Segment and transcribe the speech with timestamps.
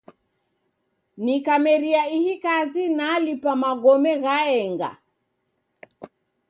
[1.23, 4.89] Nikameria ihi kazi nalipwa magome ghaenga.